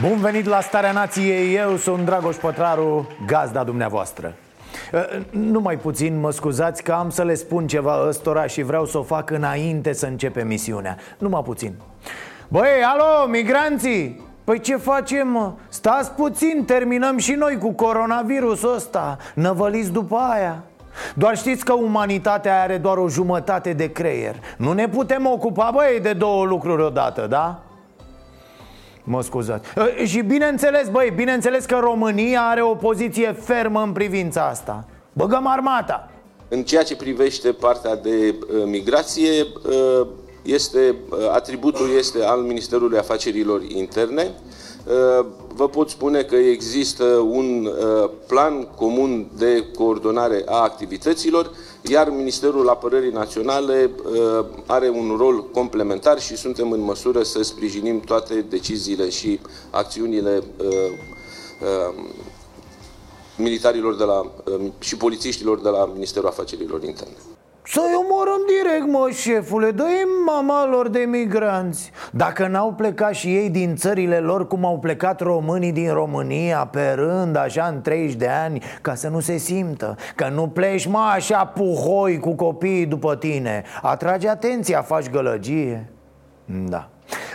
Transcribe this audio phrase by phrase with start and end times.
[0.00, 4.34] Bun venit la Starea Nației, eu sunt Dragoș Pătraru, gazda dumneavoastră
[4.92, 8.98] Uh, Numai puțin, mă scuzați că am să le spun ceva ăstora și vreau să
[8.98, 11.74] o fac înainte să începe misiunea Numai puțin
[12.48, 14.20] Băi, alo, migranții!
[14.44, 15.52] Păi ce facem, mă?
[15.68, 20.62] Stați puțin, terminăm și noi cu coronavirusul ăsta Năvăliți după aia
[21.14, 26.00] doar știți că umanitatea are doar o jumătate de creier Nu ne putem ocupa, băi,
[26.02, 27.62] de două lucruri odată, da?
[29.08, 29.68] Mă scuzați.
[29.98, 34.84] E, Și bineînțeles, băi, bineînțeles că România are o poziție fermă în privința asta.
[35.12, 36.10] Băgăm armata.
[36.48, 39.30] În ceea ce privește partea de uh, migrație,
[39.68, 40.06] uh,
[40.42, 44.30] este, uh, atributul este al Ministerului Afacerilor Interne.
[44.86, 51.50] Uh, Vă pot spune că există un uh, plan comun de coordonare a activităților,
[51.82, 58.00] iar Ministerul Apărării Naționale uh, are un rol complementar și suntem în măsură să sprijinim
[58.00, 59.40] toate deciziile și
[59.70, 62.04] acțiunile uh, uh,
[63.36, 67.16] militarilor de la, uh, și polițiștilor de la Ministerul Afacerilor Interne.
[67.70, 71.90] Să-i omorâm direct, mă, șefule Dă-i mama lor de migranți.
[72.12, 76.90] Dacă n-au plecat și ei din țările lor Cum au plecat românii din România Pe
[76.90, 79.96] rând, așa, în 30 de ani Ca să nu se simtă.
[80.14, 83.62] Că nu pleci, mă, așa puhoi cu copiii după tine.
[83.82, 85.90] Atrage atenția, faci gălăgie.
[86.44, 86.88] Da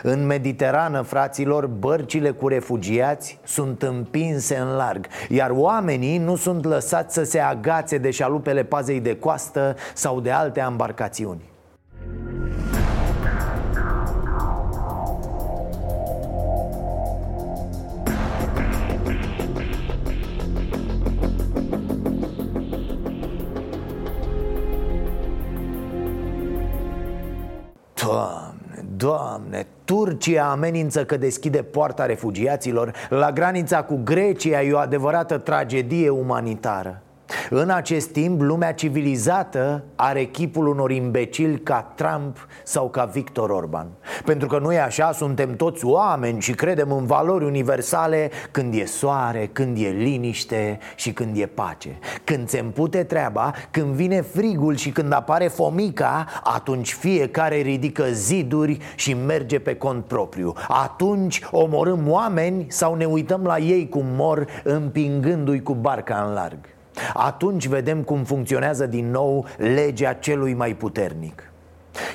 [0.03, 7.13] în Mediterană, fraților, bărcile cu refugiați sunt împinse în larg Iar oamenii nu sunt lăsați
[7.13, 11.51] să se agațe de șalupele pazei de coastă sau de alte embarcațiuni.
[28.03, 28.42] Doamne,
[29.03, 34.61] doamne, Turcia amenință că deschide poarta refugiaților La granița cu Grecia.
[34.61, 37.01] E o adevărată tragedie umanitară.
[37.49, 43.87] În acest timp, lumea civilizată are chipul unor imbecili ca Trump sau ca Victor Orban
[44.25, 48.85] Pentru că nu e așa, suntem toți oameni și credem în valori universale Când e
[48.85, 51.99] soare, când e liniște și când e pace.
[52.23, 58.77] Când se împute treaba, când vine frigul și când apare fomica Atunci fiecare ridică ziduri
[58.95, 60.53] și merge pe cont propriu.
[60.67, 66.59] Atunci omorâm oameni sau ne uităm la ei cum mor împingându-i cu barca în larg.
[67.13, 71.52] Atunci vedem cum funcționează din nou legea celui mai puternic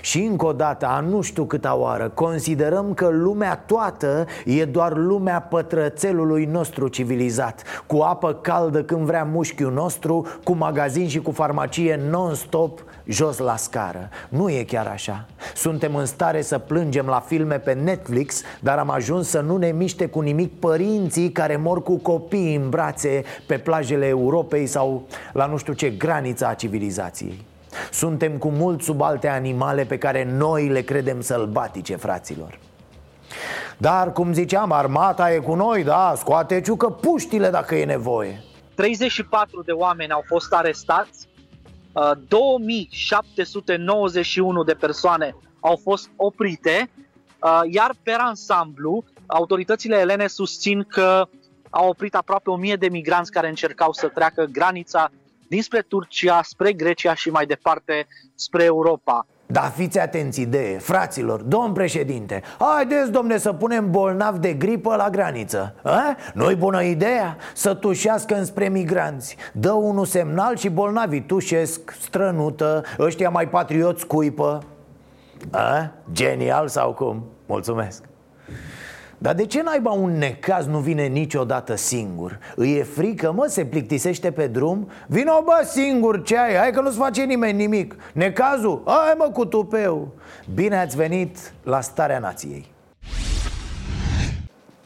[0.00, 4.96] și încă o dată, a nu știu câta oară, considerăm că lumea toată e doar
[4.96, 11.30] lumea pătrățelului nostru civilizat Cu apă caldă când vrea mușchiul nostru, cu magazin și cu
[11.30, 14.08] farmacie non-stop jos la scară.
[14.28, 15.26] Nu e chiar așa.
[15.54, 19.70] Suntem în stare să plângem la filme pe Netflix Dar am ajuns să nu ne
[19.70, 25.02] miște cu nimic părinții care mor cu copii în brațe pe plajele Europei sau
[25.32, 27.47] la nu știu ce graniță a civilizației
[27.90, 32.58] suntem cu mult sub alte animale pe care noi le credem sălbatice, fraților.
[33.78, 38.42] Dar, cum ziceam, armata e cu noi, da, scoate ciucă puștile dacă e nevoie.
[38.74, 41.28] 34 de oameni au fost arestați,
[41.92, 46.90] uh, 2791 de persoane au fost oprite,
[47.42, 51.28] uh, iar pe ansamblu, autoritățile elene susțin că
[51.70, 55.10] au oprit aproape 1000 de migranți care încercau să treacă granița
[55.48, 59.26] dinspre Turcia, spre Grecia și mai departe spre Europa.
[59.50, 65.10] Da, fiți atenți idee, fraților, domn președinte Haideți, domne, să punem bolnav de gripă la
[65.10, 66.16] graniță A?
[66.34, 67.36] Nu-i bună ideea?
[67.54, 74.62] Să tușească înspre migranți Dă unul semnal și bolnavii tușesc, strănută Ăștia mai patrioți scuipă
[75.50, 75.92] A?
[76.12, 77.24] Genial sau cum?
[77.46, 78.02] Mulțumesc
[79.18, 82.38] dar de ce naiba un necaz nu vine niciodată singur?
[82.56, 84.88] Îi e frică, mă, se plictisește pe drum?
[85.06, 86.54] Vino, bă, singur, ce ai?
[86.54, 88.82] Hai că nu-ți face nimeni nimic Necazul?
[88.86, 90.12] Hai, mă, cu tupeu
[90.54, 92.76] Bine ați venit la Starea Nației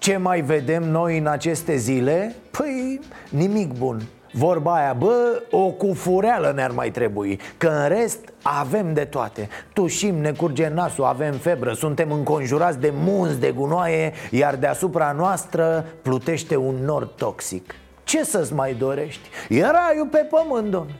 [0.02, 2.34] ce mai vedem noi în aceste zile?
[2.50, 3.00] Păi,
[3.30, 4.02] nimic bun
[4.34, 9.48] Vorba aia, bă, o cufureală ne-ar mai trebui Că în rest avem de toate.
[9.72, 15.84] Tușim, ne curge nasul, avem febră Suntem înconjurați de munți, de gunoaie Iar deasupra noastră
[16.02, 17.74] plutește un nor toxic.
[18.04, 19.28] Ce să-ți mai dorești?
[19.48, 20.96] E raiul pe pământ, domnule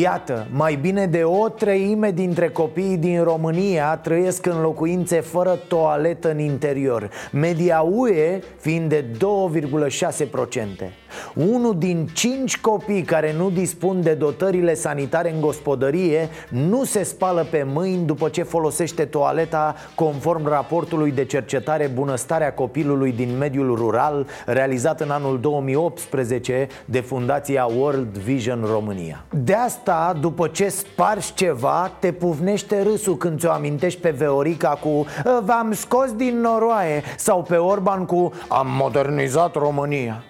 [0.00, 6.30] Iată, mai bine de o treime dintre copiii din România trăiesc în locuințe fără toaletă
[6.30, 10.92] în interior Media UE fiind de 2,6%
[11.34, 17.46] unul din cinci copii care nu dispun de dotările sanitare în gospodărie nu se spală
[17.50, 24.26] pe mâini după ce folosește toaleta conform raportului de cercetare Bunăstarea copilului din mediul rural
[24.46, 29.24] realizat în anul 2018 de Fundația World Vision România.
[29.30, 29.81] De asta,
[30.20, 35.06] după ce spargi ceva, te pufnește râsul când ți-o amintești pe Veorica cu
[35.44, 40.22] V-am scos din noroaie sau pe Orban cu Am modernizat România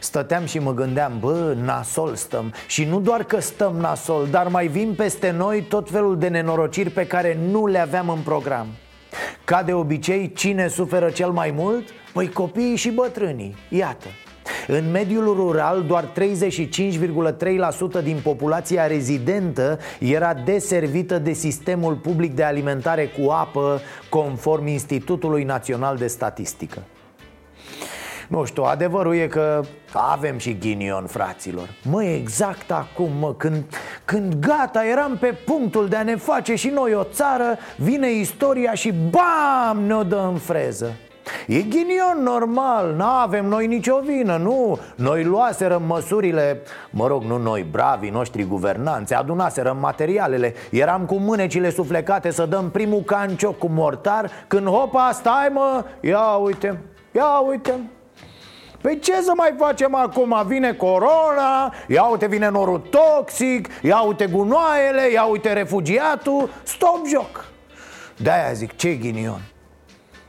[0.00, 2.52] Stăteam și mă gândeam, bă, nasol stăm.
[2.66, 6.90] Și nu doar că stăm nasol, dar mai vin peste noi tot felul de nenorociri
[6.90, 8.66] pe care nu le aveam în program.
[9.44, 11.88] Ca de obicei, cine suferă cel mai mult?
[12.12, 14.06] Păi copiii și bătrânii, iată
[14.66, 23.06] în mediul rural, doar 35,3% din populația rezidentă era deservită de sistemul public de alimentare
[23.06, 26.82] cu apă, conform Institutului Național de Statistică.
[28.28, 29.60] Nu știu, adevărul e că
[29.92, 33.64] avem și ghinion, fraților Mă, exact acum, mă, când,
[34.04, 38.74] când gata eram pe punctul de a ne face și noi o țară Vine istoria
[38.74, 40.92] și bam, ne-o dă în freză
[41.46, 44.78] E ghinion normal, nu avem noi nicio vină, nu.
[44.94, 51.70] Noi luaserăm măsurile, mă rog, nu noi, bravii noștri guvernanți Adunaserăm materialele, eram cu mânecile
[51.70, 56.80] suflecate să dăm primul cancioc cu mortar Când hopa, stai mă, ia uite,
[57.12, 57.72] ia uite.
[58.80, 60.42] Păi ce să mai facem acum?
[60.46, 67.44] Vine corona, ia uite vine norul toxic, ia uite gunoaiele, ia uite refugiatul Stop joc.
[68.16, 69.40] De-aia zic, ce ghinion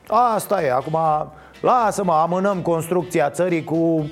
[0.08, 0.98] Asta e, acum
[1.62, 4.10] lasă-mă, amânăm construcția țării cu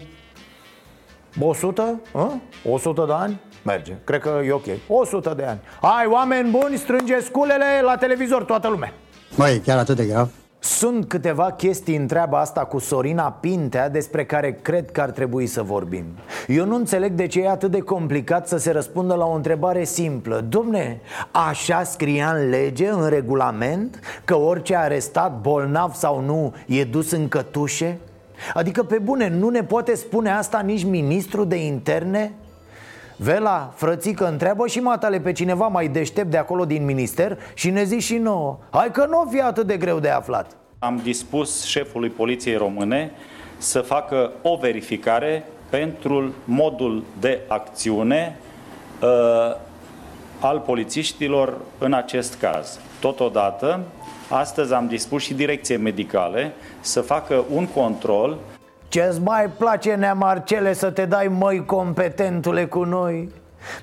[1.40, 2.02] 100?
[2.14, 2.40] A?
[2.70, 3.42] 100 de ani?
[3.64, 8.44] Merge, cred că e ok 100 de ani Hai, oameni buni, strângeți culele la televizor
[8.44, 8.94] toată lumea
[9.36, 10.30] Măi, chiar atât de grav?
[10.66, 15.48] Sunt câteva chestii în treaba asta cu Sorina Pintea despre care cred că ar trebui
[15.48, 16.06] să vorbim
[16.48, 19.84] Eu nu înțeleg de ce e atât de complicat să se răspundă la o întrebare
[19.84, 21.02] simplă Domne,
[21.32, 27.28] așa scria în lege, în regulament, că orice arestat, bolnav sau nu, e dus în
[27.28, 27.98] cătușe?
[28.54, 32.32] Adică pe bune, nu ne poate spune asta nici ministru de interne?
[33.16, 37.84] Vela, frățică, întreabă și matale pe cineva mai deștept de acolo din minister și ne
[37.84, 41.64] zici și nouă Hai că nu o fi atât de greu de aflat Am dispus
[41.64, 43.12] șefului Poliției Române
[43.58, 48.38] să facă o verificare pentru modul de acțiune
[49.02, 49.56] uh,
[50.40, 52.80] al polițiștilor în acest caz.
[53.00, 53.80] Totodată,
[54.30, 58.38] astăzi am dispus și direcție medicale să facă un control
[58.94, 63.30] ce-ți mai place, Nea Marcele, să te dai măi competentule cu noi?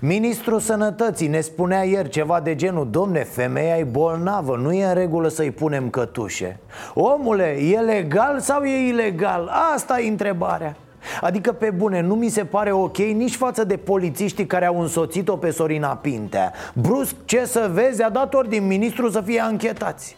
[0.01, 4.95] Ministrul Sănătății ne spunea ieri ceva de genul Domne, femeia e bolnavă, nu e în
[4.95, 6.59] regulă să-i punem cătușe
[6.95, 9.51] Omule, e legal sau e ilegal?
[9.75, 10.77] Asta e întrebarea
[11.21, 15.37] Adică pe bune, nu mi se pare ok nici față de polițiștii care au însoțit-o
[15.37, 20.17] pe Sorina Pintea Brusc, ce să vezi, a dat ordin ministru să fie anchetați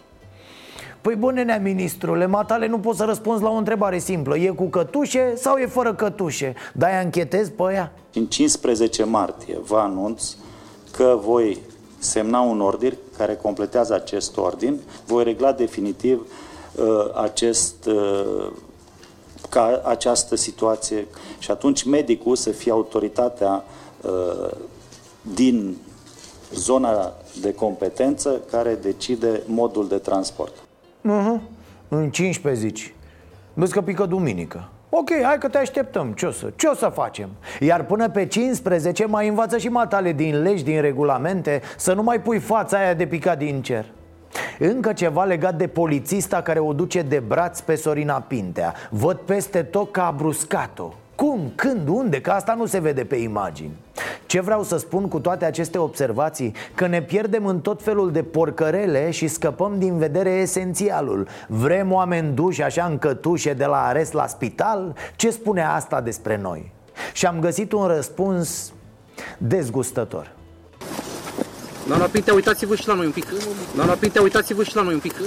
[1.03, 4.65] Păi bune, nea ministrule, matale nu pot să răspunzi la o întrebare simplă E cu
[4.65, 6.55] cătușe sau e fără cătușe?
[6.73, 7.93] Da, închetez pe ea?
[8.15, 10.35] În 15 martie vă anunț
[10.91, 11.59] că voi
[11.99, 16.27] semna un ordin care completează acest ordin Voi regla definitiv
[16.75, 18.53] uh, acest, uh,
[19.49, 21.07] ca această situație
[21.39, 23.65] și atunci medicul să fie autoritatea
[24.03, 24.51] uh,
[25.35, 25.77] din
[26.55, 30.62] zona de competență care decide modul de transport.
[31.11, 31.41] Uh-huh.
[31.89, 32.95] În 15 zici.
[33.55, 34.69] Vezi că pică duminică.
[34.91, 37.29] Ok, hai că te așteptăm, ce o să, ce o să facem?
[37.61, 42.21] Iar până pe 15 mai învață și matale din legi, din regulamente Să nu mai
[42.21, 43.85] pui fața aia de picat din cer.
[44.59, 48.75] Încă ceva legat de polițista care o duce de braț pe Sorina Pintea.
[48.91, 50.93] Văd peste tot că a bruscat-o.
[51.15, 52.21] Cum, când, unde?
[52.21, 53.73] Că asta nu se vede pe imagini
[54.33, 56.55] Ce vreau să spun cu toate aceste observații?
[56.75, 62.35] Că ne pierdem în tot felul de porcărele și scăpăm din vedere esențialul Vrem oameni
[62.35, 64.97] duși așa în cătușe de la arest la spital?
[65.17, 66.73] Ce spune asta despre noi?
[67.13, 68.73] Și am găsit un răspuns
[69.39, 70.33] dezgustător
[71.87, 73.27] Doamna Pintea, uitați-vă și la noi un pic
[73.75, 75.23] Doamna Pintea, uitați-vă și la noi un pic Ă,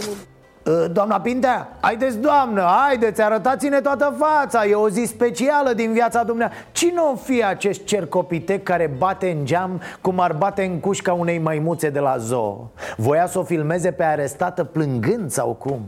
[0.91, 6.67] doamna Pintea, haideți doamnă, haideți, arătați-ne toată fața E o zi specială din viața dumneavoastră
[6.71, 11.37] Cine o fi acest cercopitec care bate în geam cum ar bate în cușca unei
[11.37, 12.71] maimuțe de la zoo?
[12.97, 15.81] Voia să o filmeze pe arestată plângând sau cum?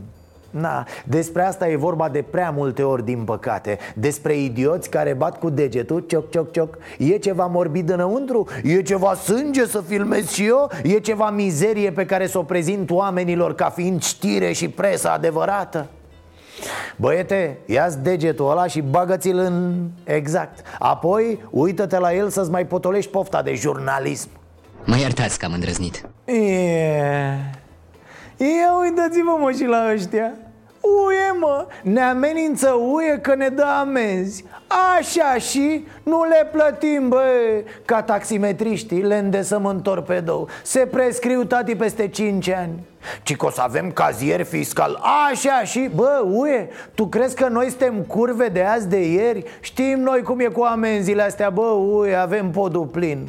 [0.50, 5.38] Na, despre asta e vorba de prea multe ori, din păcate Despre idioți care bat
[5.38, 8.46] cu degetul, cioc, cioc, cioc E ceva morbid înăuntru?
[8.62, 10.70] E ceva sânge să filmez și eu?
[10.82, 15.86] E ceva mizerie pe care să o prezint oamenilor ca fiind știre și presă adevărată?
[16.96, 19.86] Băiete, ia-ți degetul ăla și bagă-ți-l în...
[20.04, 24.28] Exact Apoi, uită-te la el să-ți mai potolești pofta de jurnalism
[24.84, 26.36] Mă iertați că am îndrăznit E...
[28.38, 30.32] Ia uitați-vă mă și la ăștia.
[30.80, 34.44] Uie mă, ne amenință uie că ne dă amenzi.
[34.98, 37.22] Așa și nu le plătim bă
[37.84, 42.72] Ca taximetriștii le îndesăm în torpedou Se prescriu tati peste 5 ani.
[43.22, 45.00] Ci că o să avem cazier fiscal.
[45.30, 49.44] Așa și, bă, uie, tu crezi că noi suntem curve de azi de ieri?
[49.60, 53.28] Știm noi cum e cu amenziile astea, bă, uie, avem podul plin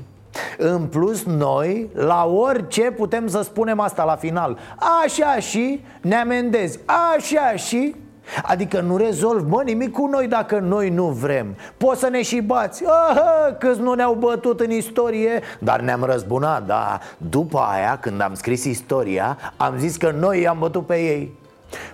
[0.57, 4.57] în plus, noi, la orice putem să spunem asta la final.
[5.03, 6.79] Așa și ne amendezi.
[7.15, 7.95] Așa și
[8.43, 11.55] Adică nu rezolv, mă, nimic cu noi dacă noi nu vrem.
[11.77, 12.83] Poți să ne și bați.
[12.85, 15.41] Aha, câți nu ne-au bătut în istorie?
[15.59, 16.99] Dar ne-am răzbunat, da.
[17.17, 21.38] După aia, când am scris istoria Am zis că noi i-am bătut pe ei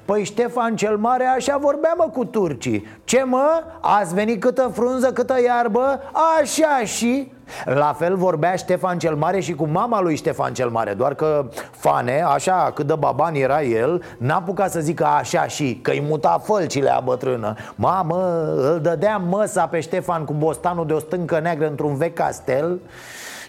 [0.05, 2.87] Păi Ștefan cel Mare așa vorbea mă cu turcii.
[3.03, 3.63] Ce mă?
[3.81, 6.01] Ați venit câtă frunză, câtă iarbă?
[6.39, 7.31] Așa și...
[7.65, 11.49] La fel vorbea Ștefan cel Mare și cu mama lui Ștefan cel Mare Doar că
[11.71, 16.41] Fane, așa cât de baban era el N-a apucat să zică așa și Că-i muta
[16.43, 17.53] fălcile a bătrână.
[17.75, 22.79] Mamă, îl dădea măsa pe Ștefan cu bostanul de o stâncă neagră într-un vechi castel.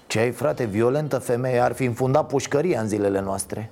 [0.07, 3.71] Ce ai frate, violentă femeie Ar fi înfundat pușcăria în zilele noastre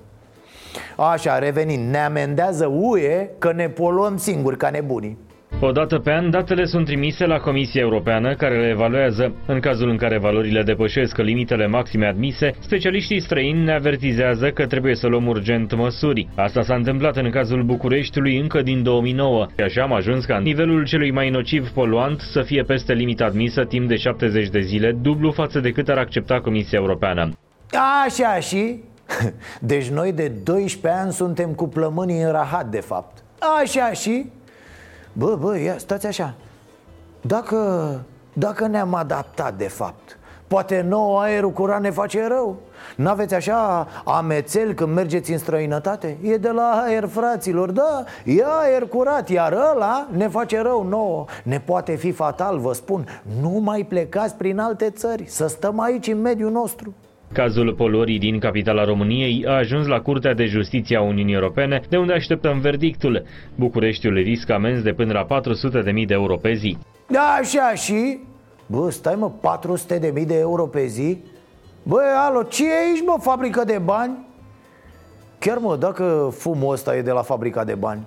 [0.97, 5.19] Așa, revenind, ne amendează UE că ne poluăm singuri ca nebunii
[5.61, 9.35] o dată pe an, datele sunt trimise la Comisia Europeană, care le evaluează.
[9.47, 14.95] În cazul în care valorile depășesc limitele maxime admise, specialiștii străini ne avertizează că trebuie
[14.95, 16.29] să luăm urgent măsuri.
[16.37, 19.47] Asta s-a întâmplat în cazul Bucureștiului încă din 2009.
[19.57, 23.65] Și așa am ajuns ca nivelul celui mai nociv poluant să fie peste limita admisă
[23.65, 27.31] timp de 70 de zile, dublu față de cât ar accepta Comisia Europeană.
[28.07, 28.81] Așa și
[29.61, 33.23] Deci noi de 12 ani suntem cu plămânii în rahat de fapt.
[33.61, 34.33] Așa și?
[35.13, 36.35] Bă, bă, ia, stați așa.
[37.21, 38.01] Dacă,
[38.33, 42.57] dacă ne-am adaptat de fapt Poate nou aerul curat ne face rău.
[42.97, 46.17] N-aveți așa amețel când mergeți în străinătate?
[46.23, 51.25] E de la aer, fraților, da, e aer curat Iar ăla ne face rău nouă.
[51.43, 53.23] Ne poate fi fatal, vă spun.
[53.41, 56.95] Nu mai plecați prin alte țări Să stăm aici în mediul nostru
[57.35, 61.97] Cazul poluării din capitala României a ajuns la Curtea de Justiție a Uniunii Europene, de
[61.97, 63.25] unde așteptăm verdictul.
[63.55, 66.79] Bucureștiul riscă amenzi de până la 400.000 de euro pe zi.
[67.09, 68.19] Da, așa și?
[68.67, 69.31] Bă, stai mă,
[70.15, 71.19] 400.000 de euro pe zi?
[71.83, 74.27] Bă, alo, ce e aici, mă, fabrică de bani?
[75.39, 78.07] Chiar mă, dacă fumul ăsta e de la fabrica de bani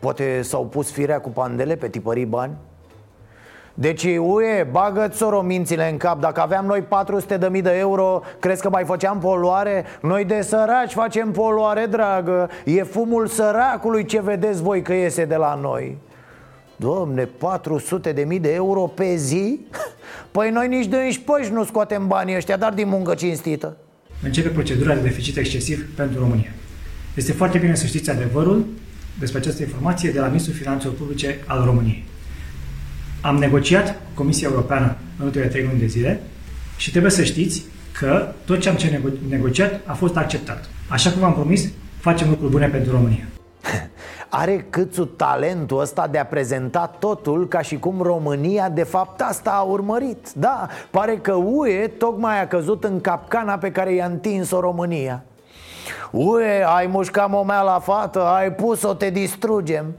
[0.00, 2.56] Poate s-au pus firea cu pandele pe tipării bani?
[3.74, 6.20] Deci, uie, bagă-ți mințile în cap.
[6.20, 9.84] Dacă aveam noi 400 de mii de euro Crezi că mai făceam poluare?
[10.02, 12.50] Noi de săraci facem poluare, dragă.
[12.64, 15.96] E fumul săracului ce vedeți voi că iese de la noi.
[16.76, 19.60] Domne, 400 de mii de euro pe zi?
[20.32, 23.76] Păi noi nici de înșpăși nu scoatem banii ăștia, dar din muncă cinstită.
[24.22, 26.50] Începe procedura de deficit excesiv pentru România.
[27.14, 28.66] Este foarte bine să știți adevărul
[29.18, 32.04] despre această informație de la Ministrul Finanțelor Publice al României
[33.24, 36.20] am negociat cu Comisia Europeană în ultimele trei luni de zile
[36.76, 37.64] și trebuie să știți
[37.98, 40.68] că tot ce am ce negociat a fost acceptat.
[40.88, 41.68] Așa cum am promis,
[42.00, 43.24] facem lucruri bune pentru România.
[44.28, 49.50] Are câțu talentul ăsta de a prezenta totul ca și cum România de fapt asta
[49.50, 54.60] a urmărit Da, pare că UE tocmai a căzut în capcana pe care i-a întins-o
[54.60, 55.24] România
[56.10, 59.94] UE, ai mușcat momea la fată, ai pus-o, te distrugem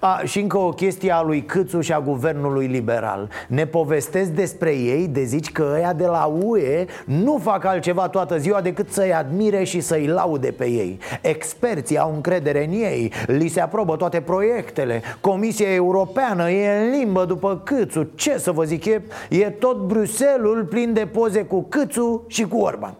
[0.00, 3.28] a, și încă o chestie a lui Câțu și a guvernului liberal.
[3.48, 8.38] Ne povestesc despre ei de zici că ăia de la UE nu fac altceva toată
[8.38, 10.98] ziua decât să-i admire și să-i laude pe ei.
[11.20, 15.02] Experții au încredere în ei, li se aprobă toate proiectele.
[15.20, 18.08] Comisia Europeană e în limbă după Câțu.
[18.14, 22.58] Ce să vă zic, e, e tot Bruselul plin de poze cu Câțu și cu
[22.58, 22.94] Orban.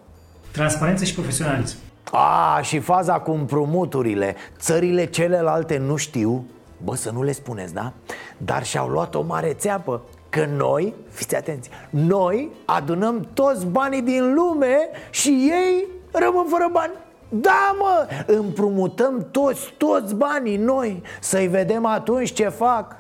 [0.52, 1.76] Transparență și profesionalism.
[2.12, 4.34] A, și faza cu împrumuturile.
[4.58, 6.44] Țările celelalte nu știu
[6.84, 7.92] Bă, să nu le spuneți, da?
[8.36, 14.34] Dar și-au luat o mare țeapă Că noi, fiți atenți, noi adunăm toți banii din
[14.34, 14.76] lume
[15.10, 16.92] și ei rămân fără bani.
[17.28, 21.02] Da, mă, împrumutăm toți, toți banii noi.
[21.20, 22.96] Să-i vedem atunci ce fac.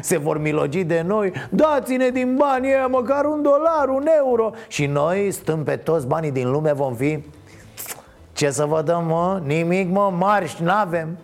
[0.00, 1.32] Se vor milogi de noi.
[1.50, 4.50] Dați-ne din banii ăia măcar un dolar, un euro.
[4.68, 7.24] Și noi stăm pe toți banii din lume vom fi
[8.32, 9.40] Ce să vă dăm, mă?
[9.44, 11.16] Nimic, mă, marș, n-avem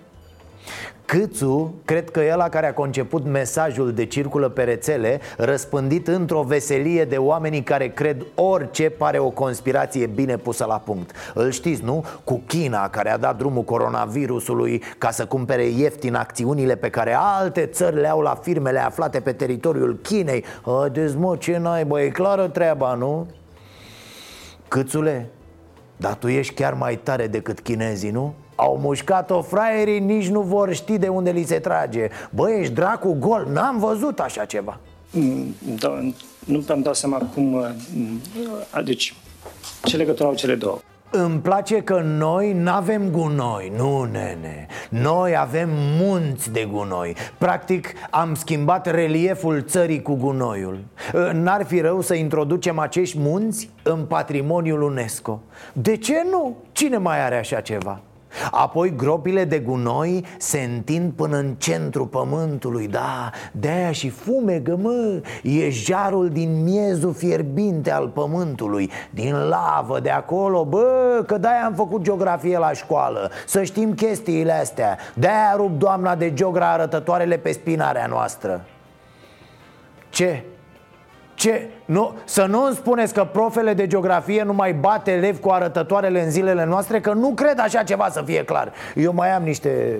[1.06, 6.42] Câțu, cred că e ăla care a conceput mesajul de circulă pe rețele Răspândit într-o
[6.42, 11.84] veselie de oamenii care cred orice pare o conspirație bine pusă la punct Îl știți,
[11.84, 12.04] nu?
[12.24, 17.66] Cu China, care a dat drumul coronavirusului ca să cumpere ieftin acțiunile pe care alte
[17.66, 22.48] țări le au la firmele aflate pe teritoriul Chinei Haideți mă, ce bă, e clară
[22.48, 23.26] treaba, nu?
[24.68, 25.28] Câțule,
[25.96, 28.34] dar tu ești chiar mai tare decât chinezii, nu?
[28.56, 33.16] Au mușcat-o fraierii, nici nu vor ști de unde li se trage Bă, ești dracu
[33.20, 35.88] gol, n-am văzut așa ceva mm, da,
[36.44, 37.52] Nu mi-am dat seama cum...
[37.52, 39.14] Uh, deci,
[39.84, 40.78] ce legătură au cele două?
[41.10, 45.68] Îmi place că noi nu avem gunoi, nu nene Noi avem
[46.00, 50.78] munți de gunoi Practic am schimbat relieful țării cu gunoiul
[51.32, 55.40] N-ar fi rău să introducem acești munți în patrimoniul UNESCO
[55.72, 56.56] De ce nu?
[56.72, 58.00] Cine mai are așa ceva?
[58.50, 65.20] Apoi gropile de gunoi se întind până în centru pământului Da, de-aia și fumegă, mă
[65.42, 71.74] E jarul din miezul fierbinte al pământului Din lavă de acolo, bă Că de-aia am
[71.74, 77.52] făcut geografie la școală Să știm chestiile astea De-aia rup doamna de geogra arătătoarele pe
[77.52, 78.64] spinarea noastră
[80.08, 80.44] Ce?
[81.36, 81.68] Ce?
[81.84, 86.22] Nu, să nu îmi spuneți că profele de geografie nu mai bate elevi cu arătătoarele
[86.22, 89.98] în zilele noastre Că nu cred așa ceva să fie clar Eu mai am niște...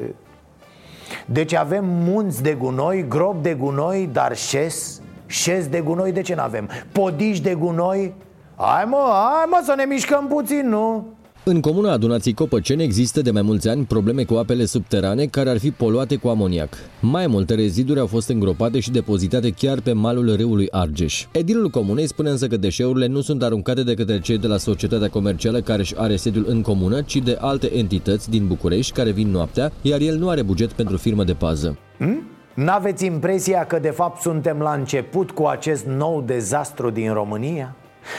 [1.26, 6.34] Deci avem munți de gunoi, grob de gunoi, dar șes Șes de gunoi de ce
[6.34, 6.68] nu avem?
[6.92, 8.14] Podiși de gunoi?
[8.56, 11.06] Hai mă, hai mă să ne mișcăm puțin, nu?
[11.48, 15.58] În comuna adunații Copăceni există de mai mulți ani probleme cu apele subterane care ar
[15.58, 16.74] fi poluate cu amoniac.
[17.00, 21.26] Mai multe reziduri au fost îngropate și depozitate chiar pe malul râului Argeș.
[21.32, 25.08] Edilul comunei spune însă că deșeurile nu sunt aruncate de către cei de la societatea
[25.08, 29.28] comercială care își are sediul în comună, ci de alte entități din București care vin
[29.28, 31.78] noaptea, iar el nu are buget pentru firmă de pază.
[31.98, 32.22] Hmm?
[32.54, 37.76] N-aveți impresia că de fapt suntem la început cu acest nou dezastru din România?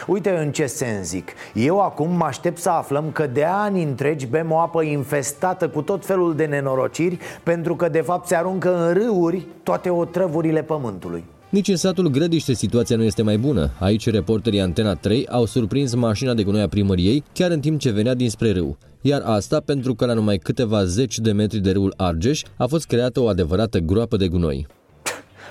[0.07, 4.25] Uite în ce sens zic Eu acum mă aștept să aflăm că de ani întregi
[4.25, 8.87] bem o apă infestată cu tot felul de nenorociri Pentru că de fapt se aruncă
[8.87, 13.71] în râuri toate otrăvurile pământului nici în satul Grădiște situația nu este mai bună.
[13.79, 17.91] Aici reporterii Antena 3 au surprins mașina de gunoi a primăriei chiar în timp ce
[17.91, 18.77] venea dinspre râu.
[19.01, 22.85] Iar asta pentru că la numai câteva zeci de metri de râul Argeș a fost
[22.85, 24.67] creată o adevărată groapă de gunoi.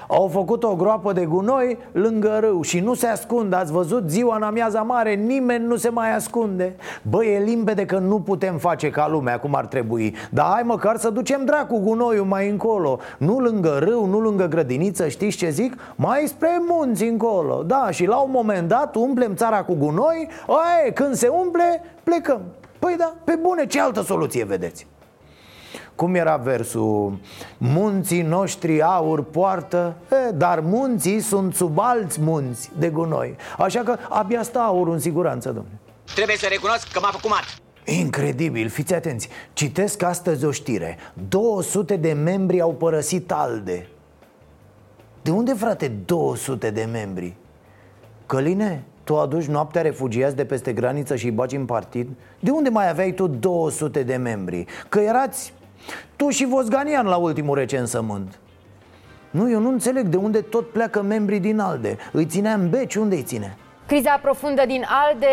[0.09, 3.53] Au făcut o groapă de gunoi lângă râu și nu se ascund.
[3.53, 6.77] Ați văzut ziua în amiaza mare, nimeni nu se mai ascunde.
[7.03, 10.15] Bă, e limpede că nu putem face ca lumea cum ar trebui.
[10.31, 12.99] Dar hai măcar să ducem dracu gunoiul mai încolo.
[13.19, 15.77] Nu lângă râu, nu lângă grădiniță, știți ce zic?
[15.97, 17.63] Mai spre munți încolo.
[17.63, 20.29] Da, și la un moment dat umplem țara cu gunoi.
[20.47, 22.41] Aie, când se umple, plecăm.
[22.79, 24.87] Păi da, pe bune, ce altă soluție vedeți?
[25.97, 27.19] Cum era versul?
[27.59, 29.97] Munții noștri aur poartă
[30.29, 34.99] e, Dar munții sunt sub alți munți de gunoi Așa că abia stă aurul în
[34.99, 35.79] siguranță, domnule
[36.15, 37.45] Trebuie să recunosc că m-a făcut mat
[37.85, 40.97] Incredibil, fiți atenți Citesc astăzi o știre
[41.29, 43.89] 200 de membri au părăsit ALDE
[45.23, 47.35] De unde, frate, 200 de membri?
[48.27, 52.09] Căline, tu aduci noaptea refugiați de peste graniță și îi bagi în partid?
[52.41, 54.67] De unde mai aveai tu 200 de membri?
[54.89, 55.53] Că erați
[56.17, 58.39] tu și Vosganian la ultimul recensământ
[59.31, 62.95] Nu, eu nu înțeleg de unde tot pleacă membrii din ALDE Îi ținea în beci,
[62.95, 63.57] unde îi ține?
[63.87, 65.27] Criza profundă din ALDE,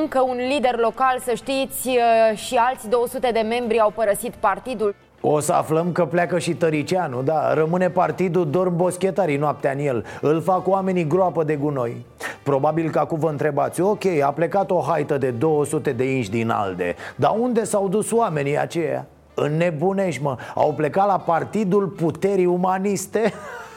[0.00, 4.94] încă un lider local, să știți, uh, și alți 200 de membri au părăsit partidul.
[5.20, 10.04] O să aflăm că pleacă și Tăricianu, da, rămâne partidul, dorm boschetarii noaptea în el
[10.20, 12.06] Îl fac oamenii groapă de gunoi
[12.42, 16.50] Probabil că acum vă întrebați, ok, a plecat o haită de 200 de inși din
[16.50, 19.06] ALDE Dar unde s-au dus oamenii aceia?
[19.40, 20.36] Înnebunești, mă.
[20.54, 23.32] Au plecat la Partidul Puterii Umaniste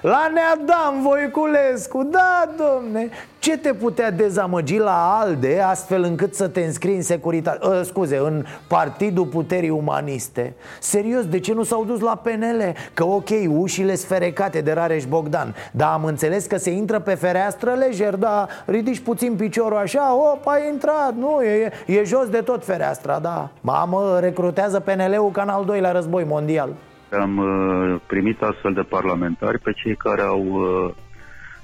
[0.00, 3.08] La Neadam Voiculescu, da, domne.
[3.38, 7.66] Ce te putea dezamăgi la ALDE astfel încât să te înscrii în securitate?
[7.66, 10.54] Uh, Scuze, în Partidul Puterii Umaniste.
[10.80, 12.74] Serios, de ce nu s-au dus la PNL?
[12.94, 17.72] Că ok, ușile sferecate de Rareș Bogdan Dar am înțeles că se intră pe fereastră
[17.72, 22.64] lejer Da, ridici puțin piciorul așa, op, ai intrat Nu, e, e jos de tot
[22.64, 23.50] fereastra, da.
[23.60, 26.74] Mamă, recrutează PNL-ul ca în al doilea război mondial
[27.16, 30.90] am uh, primit astfel de parlamentari pe cei care au uh,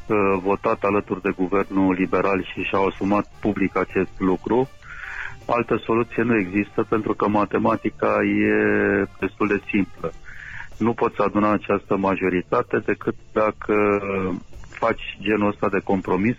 [0.07, 4.69] uh, votat alături de guvernul liberal și și-au asumat public acest lucru.
[5.47, 8.55] altă soluție nu există pentru că matematica e
[9.21, 10.13] destul de simplă.
[10.79, 14.01] Nu poți aduna această majoritate decât dacă
[14.79, 16.37] faci genul ăsta de compromis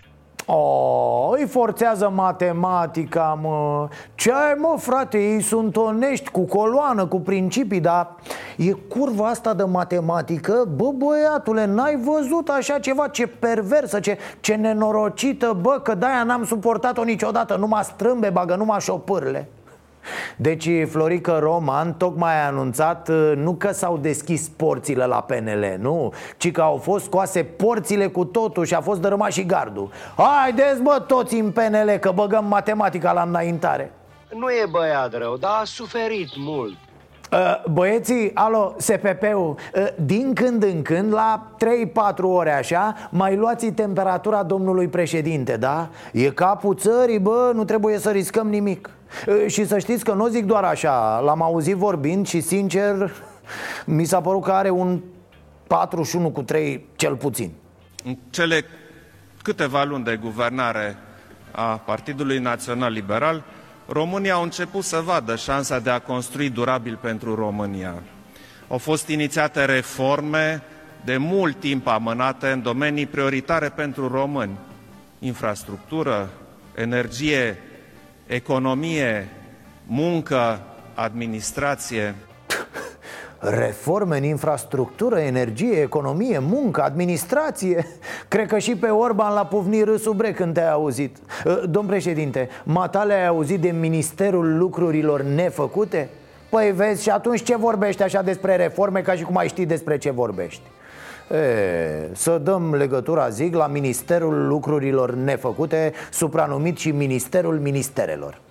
[0.49, 3.87] Oh, îi forțează matematica, mă.
[4.15, 8.15] Ce ai, mă, frate, ei sunt onești, cu coloană, cu principii Dar
[8.57, 10.67] e curva asta de matematică?
[10.75, 13.07] Bă, băiatule, n-ai văzut așa ceva?
[13.07, 17.55] Ce perversă, ce, ce nenorocită Bă, că de-aia n-am suportat-o niciodată.
[17.55, 19.49] Numai strâmbe bagă, numai șopârle
[20.35, 26.13] deci Florică Roman tocmai a anunțat uh, nu că s-au deschis porțile la PNL, nu
[26.37, 29.91] Ci că au fost scoase porțile cu totul și a fost dărâmat și gardul.
[30.17, 33.91] Haideți bă toți în PNL că băgăm matematica la înaintare.
[34.33, 36.77] Nu e băiat rău, dar a suferit mult.
[37.31, 41.47] Uh, Băieții, alo, SPP-ul uh, Din când în când, la
[42.13, 45.89] 3-4 ore așa Mai luați temperatura domnului președinte, da?
[46.13, 48.89] E capul țării, bă, nu trebuie să riscăm nimic
[49.47, 53.11] și să știți că nu zic doar așa L-am auzit vorbind și sincer
[53.85, 55.01] Mi s-a părut că are un
[55.67, 57.51] 41 cu 3 cel puțin.
[58.03, 58.65] În cele
[59.43, 60.97] câteva luni de guvernare
[61.51, 63.43] a Partidului Național Liberal
[63.87, 67.93] România au început să vadă șansa de a construi durabil pentru România.
[68.67, 70.61] Au fost inițiate reforme
[71.05, 74.57] de mult timp amânate în domenii prioritare pentru români.
[75.19, 76.29] Infrastructură,
[76.75, 77.57] energie
[78.27, 79.27] economie,
[79.85, 80.59] muncă,
[80.93, 82.15] administrație.
[83.39, 87.85] Reforme în infrastructură, energie, economie, muncă, administrație
[88.27, 92.49] Cred că și pe Orban l-a pufnit râsul bre când te-ai auzit ă, Domn președinte,
[92.63, 96.09] matale ai auzit de Ministerul Lucrurilor Nefăcute?
[96.49, 99.97] Păi vezi, și atunci ce vorbești așa despre reforme ca și cum ai ști despre
[99.97, 100.61] ce vorbești?
[101.31, 108.41] E, să dăm legătura, zic, la Ministerul Lucrurilor Nefăcute, supranumit și Ministerul Ministerelor.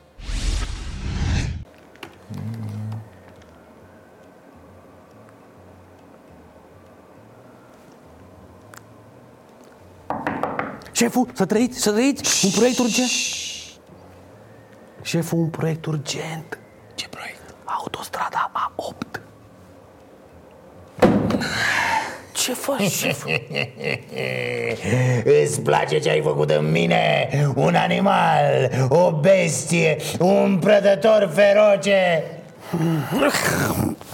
[10.93, 12.45] Șeful, să trăiți, să trăiți!
[12.47, 13.11] Un proiect urgent?
[15.03, 16.59] Șeful, un proiect urgent.
[16.95, 17.55] Ce proiect?
[17.65, 19.07] Autostrada A8
[22.47, 23.25] Ce faci, șef?
[25.43, 27.29] Îți place ce ai făcut în mine?
[27.55, 32.23] Un animal, o bestie, un prădător feroce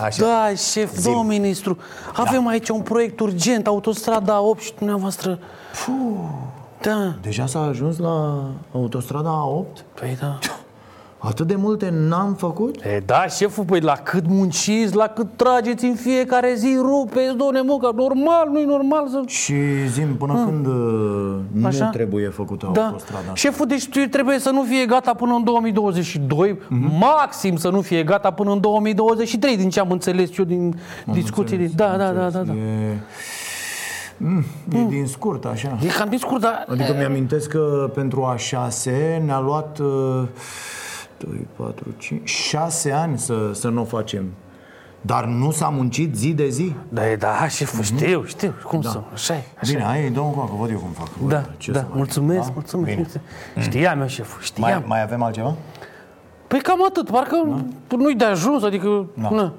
[0.05, 0.25] Așa.
[0.25, 1.13] Da, șef, Zim.
[1.13, 1.79] domn ministru
[2.13, 2.51] Avem da.
[2.51, 5.39] aici un proiect urgent Autostrada 8 și dumneavoastră
[5.85, 5.95] Puh.
[6.81, 9.85] Da Deja s-a ajuns la autostrada 8?
[10.01, 10.39] Păi da
[11.25, 12.83] Atât de multe n-am făcut?
[12.85, 17.61] E, da, șeful, păi la cât munciți, la cât trageți în fiecare zi, rupeți, doamne,
[17.61, 19.23] mă, că normal, nu-i normal să...
[19.27, 19.55] Și
[19.89, 20.45] zim, până hmm.
[20.45, 21.85] când uh, Așa?
[21.85, 22.85] nu trebuie făcută da.
[22.85, 26.99] autostrada Șeful, deci trebuie să nu fie gata până în 2022, mm-hmm.
[26.99, 30.75] maxim să nu fie gata până în 2023, din ce am înțeles eu din
[31.07, 31.57] am discuții.
[31.57, 32.53] Înțeles, da, da, da, da, da.
[32.53, 32.99] E...
[34.17, 34.89] Mm, e mm.
[34.89, 35.79] din scurt, așa.
[35.83, 36.65] E cam din scurt, dar...
[36.69, 38.91] Adică mi-amintesc că pentru A6
[39.25, 39.79] ne-a luat...
[39.79, 40.23] Uh,
[41.25, 44.25] 2, 4, 5, 6 ani să, să nu o facem.
[45.01, 46.75] Dar nu s-a muncit zi de zi?
[46.89, 47.85] Da, e, da, șef, mm-hmm.
[47.85, 48.89] știu, știu, cum da.
[48.91, 49.43] să, așa e.
[49.61, 51.09] Așa Bine, hai, dă un că văd eu cum fac.
[51.29, 52.53] Da, ce da, mulțumesc, da?
[52.55, 52.97] mulțumesc.
[52.97, 53.09] Bine.
[53.59, 54.71] Știam eu, șef, știam.
[54.71, 55.55] Mai, mai avem altceva?
[56.47, 57.97] Păi cam atât, parcă da?
[57.97, 59.07] nu-i de ajuns, adică...
[59.15, 59.29] Da.
[59.31, 59.53] Na.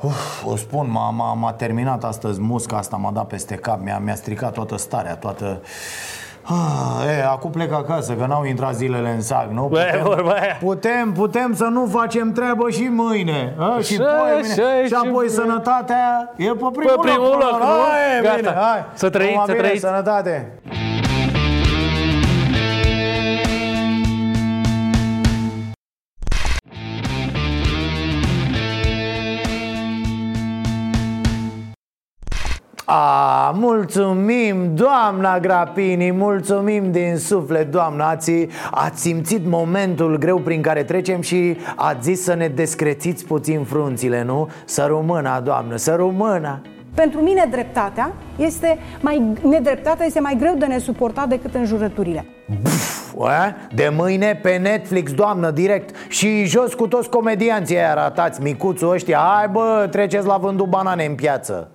[0.00, 3.98] Uf, o spun, m-a, m-a, m-a terminat astăzi musca asta, m-a dat peste cap, mi-a,
[3.98, 5.60] mi-a stricat toată starea, toată...
[6.44, 9.62] Ah, e, acum plec acasă, că n-au intrat zilele în sac, nu?
[9.62, 13.78] Putem, putem, putem să nu facem treabă și mâine a?
[13.82, 17.66] Și, poi, și, și apoi și sănătatea e pe primul, pe primul loc, loc nu?
[17.66, 18.36] Hai, Gata.
[18.36, 18.84] bine, hai.
[18.94, 20.52] Să trăiți, să trăiți Sănătate
[32.94, 38.32] A, mulțumim, doamna Grapini, mulțumim din suflet, doamna ați,
[38.70, 44.22] ați simțit momentul greu prin care trecem și ați zis să ne descrețiți puțin frunțile,
[44.22, 44.48] nu?
[44.64, 46.60] Să rămână, doamnă, să rămână
[46.94, 52.26] pentru mine dreptatea este mai nedreptatea este mai greu de nesuportat decât înjurăturile.
[52.62, 53.14] Buf,
[53.74, 59.18] de mâine pe Netflix, doamnă, direct Și jos cu toți comedianții aia aratați Micuțul ăștia
[59.18, 61.70] Hai bă, treceți la vândul banane în piață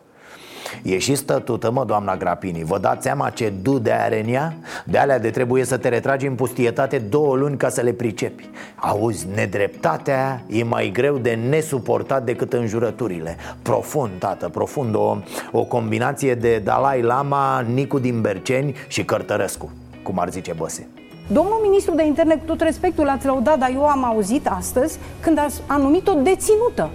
[0.83, 4.53] E și stătută, mă, doamna Grapini Vă dați seama ce du de are în ea?
[4.85, 8.49] De alea de trebuie să te retragi în pustietate două luni ca să le pricepi
[8.75, 15.17] Auzi, nedreptatea e mai greu de nesuportat decât înjurăturile Profund, tată, profund O,
[15.51, 19.71] o combinație de Dalai Lama, Nicu din Berceni și Cărtărescu
[20.03, 20.87] Cum ar zice Băse
[21.27, 25.37] Domnul ministru de interne, cu tot respectul, l-ați lăudat, dar eu am auzit astăzi când
[25.37, 26.89] a, a numit-o deținută.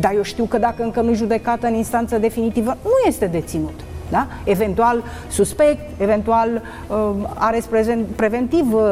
[0.00, 3.80] Dar eu știu că dacă încă nu judecată în instanță definitivă, nu este deținut.
[4.10, 4.26] Da?
[4.44, 6.48] Eventual suspect, eventual
[6.88, 7.68] uh, arest
[8.16, 8.82] preventiv uh,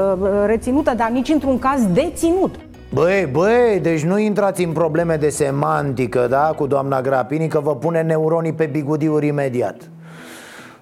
[0.46, 2.54] reținută, dar nici într-un caz deținut.
[2.92, 7.74] Băi, băi, deci nu intrați în probleme de semantică, da, cu doamna Grapini, că vă
[7.76, 9.90] pune neuronii pe bigudiuri imediat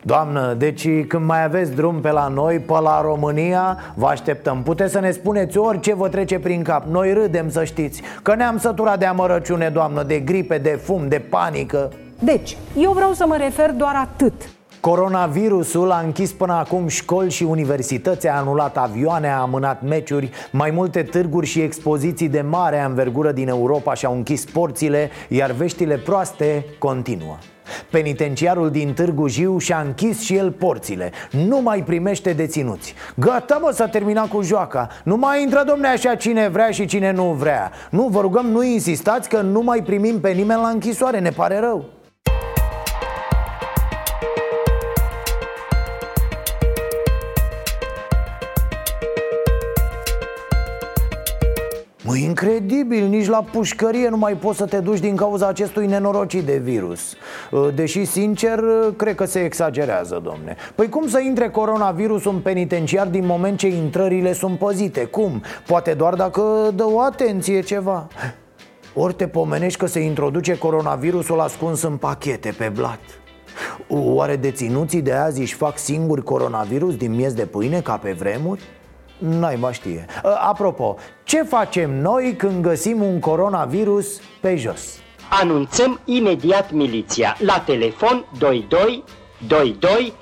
[0.07, 4.62] Doamnă, deci când mai aveți drum pe la noi, pe la România, vă așteptăm.
[4.62, 6.85] Puteți să ne spuneți orice vă trece prin cap.
[6.87, 11.19] Noi râdem, să știți, că ne-am săturat de amărăciune, doamnă De gripe, de fum, de
[11.31, 11.93] panică.
[12.19, 14.33] Deci, eu vreau să mă refer doar atât
[14.85, 20.70] Coronavirusul a închis până acum școli și universități, a anulat avioane, a amânat meciuri, mai
[20.70, 26.64] multe târguri și expoziții de mare anvergură din Europa și-au închis porțile, iar veștile proaste
[26.79, 27.37] continuă.
[27.90, 31.12] Penitenciarul din Târgu Jiu și-a închis și el porțile.
[31.31, 32.94] Nu mai primește deținuți.
[33.14, 34.88] Gata mă, s-a terminat cu joaca.
[35.05, 37.70] Nu mai intră domne așa cine vrea și cine nu vrea.
[37.90, 41.59] Nu, vă rugăm, nu insistați că nu mai primim pe nimeni la închisoare Ne pare
[41.59, 41.93] rău
[52.24, 56.56] incredibil, nici la pușcărie nu mai poți să te duci din cauza acestui nenorocit de
[56.56, 57.00] virus
[57.52, 58.60] ă, Deși, sincer,
[58.96, 63.68] cred că se exagerează, domne Păi cum să intre coronavirusul în penitenciar din moment ce
[63.68, 65.04] intrările sunt păzite?
[65.04, 65.42] Cum?
[65.66, 68.08] Poate doar dacă dă o atenție ceva
[68.94, 73.00] Ori te pomenești că se introduce coronavirusul ascuns în pachete pe blat
[73.88, 78.62] Oare deținuții de azi își fac singuri coronavirus din miez de pâine ca pe vremuri?
[79.28, 80.04] N-ai mai știe.
[80.48, 84.80] Apropo, ce facem noi când găsim un coronavirus pe jos?
[85.40, 87.37] Anunțăm imediat miliția.
[87.38, 89.04] La telefon 22
[89.48, 90.12] 22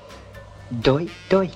[0.81, 1.49] 22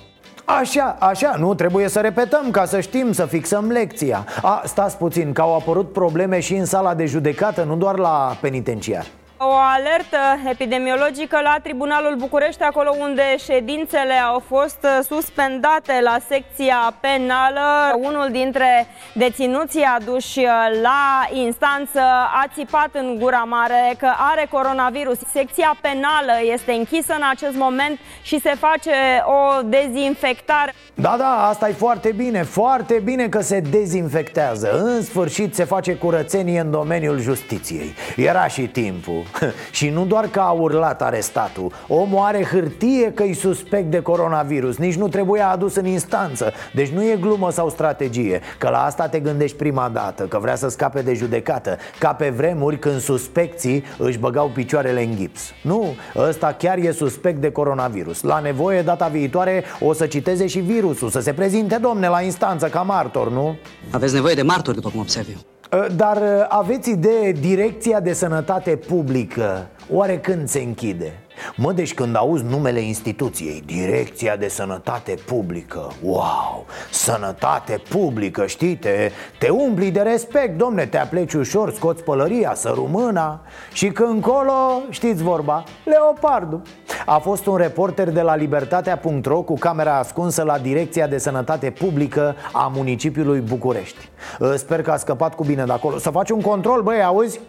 [0.45, 4.25] Așa, așa, nu trebuie să repetăm ca să știm, să fixăm lecția.
[4.41, 8.38] A, stați puțin, că au apărut probleme și în sala de judecată, nu doar la
[8.41, 9.05] penitenciar
[9.38, 17.62] o alertă epidemiologică la Tribunalul București, acolo unde ședințele au fost suspendate la secția penală.
[18.00, 20.41] Unul dintre deținuții aduși
[20.82, 22.00] la instanță
[22.41, 25.17] a țipat în gura mare că are coronavirus.
[25.34, 30.73] Secția penală este închisă în acest moment și se face o dezinfectare.
[30.93, 34.82] Da, da, asta e foarte bine, foarte bine că se dezinfectează.
[34.84, 37.93] În sfârșit se face curățenie în domeniul justiției.
[38.15, 39.23] Era și timpul.
[39.78, 44.78] și nu doar că a urlat arestatul Omul are hârtie că e suspect de coronavirus
[44.78, 46.54] Nici nu trebuia adus în instanță.
[46.74, 50.56] Deci nu e glumă sau strategie Că la asta te gândești prima dată Că vrea
[50.56, 55.42] să scape de judecată Ca pe vremuri când suspecții își băgau picioarele în gips.
[55.63, 58.22] Nu, ăsta chiar e suspect de coronavirus.
[58.22, 62.68] La nevoie data viitoare o să citeze și virusul Să se prezinte domne la instanță
[62.68, 63.58] ca martor, nu?
[63.92, 65.36] Aveți nevoie de martori, după cum observ eu.
[65.36, 65.57] Uh,
[65.95, 71.13] dar uh, aveți idee, Direcția de Sănătate Publică, oare când se închide?
[71.56, 79.12] Mă, deci când auzi numele instituției Direcția de Sănătate Publică Wow, sănătate publică, știi, te,
[79.39, 83.41] te umpli de respect Domne, te apleci ușor, scoți pălăria, să rumâna
[83.73, 86.62] Și când colo, știți vorba, leopardul.
[87.06, 92.36] A fost un reporter de la Libertatea.ro cu camera ascunsă la Direcția de Sănătate Publică
[92.52, 94.10] a municipiului București.
[94.39, 95.97] Uh, Sper că a scăpat cu bine de acolo.
[95.97, 97.39] Să faci un control, băi, auzi?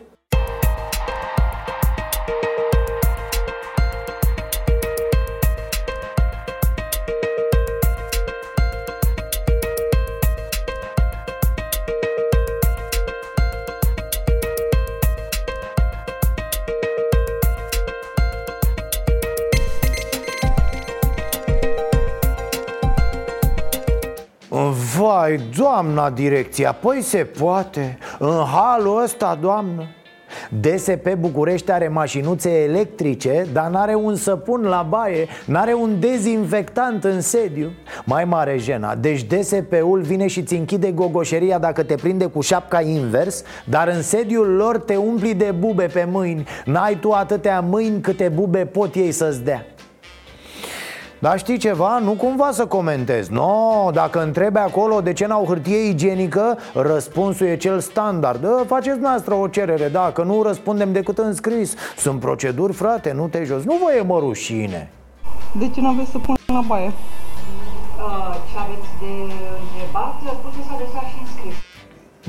[25.38, 27.98] Vai, doamna direcția, păi se poate.
[28.18, 29.86] În halul ăsta, doamnă.
[30.60, 37.20] DSP București are mașinuțe electrice, dar n-are un săpun la baie, n-are un dezinfectant în
[37.20, 37.72] sediu.
[38.04, 42.80] Mai mare jena, deci DSP-ul vine și ți închide gogoșeria dacă te prinde cu șapca
[42.80, 46.46] invers Dar în sediul lor te umpli de bube pe mâini.
[46.64, 49.66] N-ai tu atâtea mâini câte bube pot ei să-ți dea
[51.18, 51.98] dar știi ceva?
[51.98, 57.56] Nu cumva să comentez No, dacă întrebe acolo de ce n-au hârtie igienică Răspunsul e
[57.56, 58.40] cel standard.
[58.40, 61.74] Dă, Faceți noastră o cerere, da, că nu răspundem decât în scris.
[61.96, 64.90] Sunt proceduri, frate, nu te jos Nu vă e mă rușine.
[65.52, 66.86] De ce nu aveți să pun la baie?
[66.86, 66.92] Uh,
[68.50, 69.12] ce aveți de
[69.62, 71.67] întrebat, puteți adresa și în scris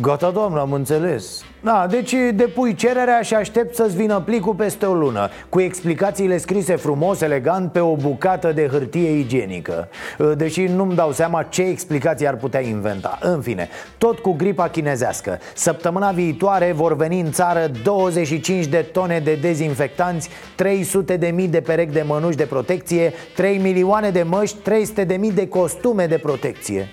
[0.01, 1.43] Gata, doamnă, am înțeles.
[1.63, 6.75] Da, deci depui cererea și aștept să-ți vină plicul peste o lună Cu explicațiile scrise
[6.75, 9.87] frumos, elegant, pe o bucată de hârtie igienică.
[10.35, 13.17] Deși nu-mi dau seama ce explicații ar putea inventa.
[13.21, 15.39] În fine, tot cu gripa chinezească.
[15.53, 21.61] Săptămâna viitoare vor veni în țară 25 de tone de dezinfectanți 300 de mii de
[21.61, 26.17] perechi de mănuși de protecție 3 milioane de măști, 300 de mii de costume de
[26.17, 26.87] protecție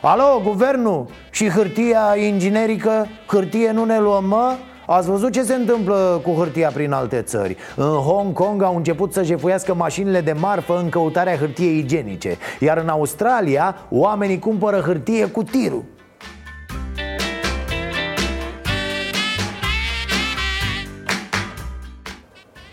[0.00, 4.56] Alo, guvernul și hârtia inginerică, hârtie nu ne luăm, mă?
[4.86, 9.12] Ați văzut ce se întâmplă cu hârtia prin alte țări În Hong Kong au început
[9.12, 15.26] să jefuiască mașinile de marfă în căutarea hârtiei igienice Iar în Australia oamenii cumpără hârtie
[15.26, 15.84] cu tirul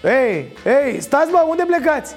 [0.03, 2.15] Ei, ei, stați bă, unde plecați?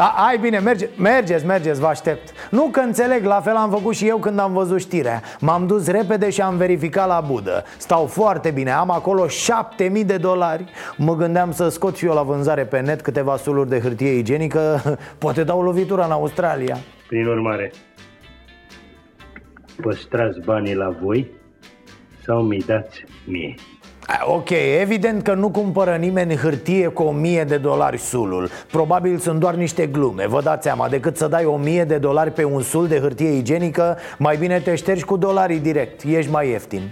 [0.00, 2.32] A, ai bine, merge, mergeți, mergeți, vă aștept.
[2.50, 5.22] Nu că înțeleg, la fel am făcut și eu când am văzut știrea.
[5.40, 7.64] M-am dus repede și am verificat la budă.
[7.76, 10.64] Stau foarte bine, am acolo 7000 de dolari.
[10.96, 14.80] Mă gândeam să scot și eu la vânzare pe net câteva suluri de hârtie igienică.
[15.18, 16.76] Poate dau lovitura în Australia.
[17.08, 17.72] Prin urmare,
[19.82, 21.30] păstrați banii la voi
[22.24, 23.54] sau mi dați mie
[24.26, 28.50] Ok, evident că nu cumpără nimeni hârtie cu o mie de dolari sulul.
[28.70, 32.30] Probabil sunt doar niște glume, vă dați seama Decât să dai o mie de dolari
[32.30, 36.48] pe un sul de hârtie igienică Mai bine te ștergi cu dolarii direct, ești mai
[36.48, 36.82] ieftin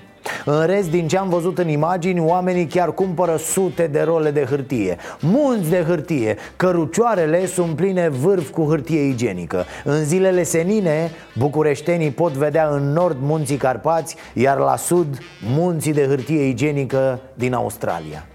[0.44, 4.44] în rest, din ce am văzut în imagini, oamenii chiar cumpără sute de role de
[4.44, 6.36] hârtie Munți de hârtie.
[6.56, 9.64] Cărucioarele sunt pline vârf cu hârtie igienică.
[9.84, 15.18] În zilele senine, bucureștenii pot vedea în nord munții Carpați Iar la sud,
[15.54, 18.26] munții de hârtie igienică din Australia.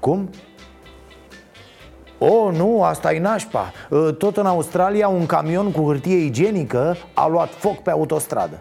[0.00, 0.30] Cum?
[2.18, 3.72] Oh, nu, asta e nașpa.
[4.18, 8.60] Tot în Australia un camion cu hârtie igienică a luat foc pe autostradă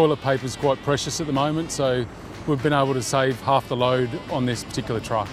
[0.00, 2.06] Toilet paper is quite precious at the moment, so
[2.46, 5.28] we've been able to save half the load on this particular truck.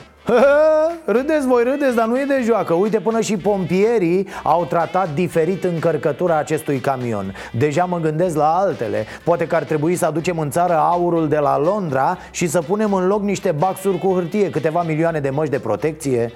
[1.05, 2.73] Râdeți voi, râdeți, dar nu e de joacă.
[2.73, 7.35] Uite, până și pompierii au tratat diferit încărcătura acestui camion.
[7.51, 9.05] Deja mă gândesc la altele.
[9.23, 12.93] Poate că ar trebui să aducem în țară aurul de la Londra Și să punem
[12.93, 16.31] în loc niște baxuri cu hârtie Câteva milioane de măști de protecție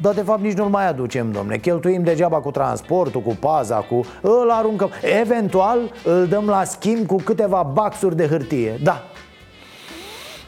[0.00, 4.00] dar de fapt nici nu-l mai aducem, domne Cheltuim degeaba cu transportul, cu paza, cu...
[4.20, 4.90] Îl aruncăm.
[5.20, 8.78] Eventual îl dăm la schimb cu câteva baxuri de hârtie.
[8.82, 9.02] Da,